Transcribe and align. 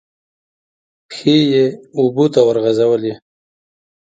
پښې 1.09 1.35
یې 1.51 1.65
اوبو 1.99 2.25
ته 2.33 2.39
ورغځولې. 2.47 3.13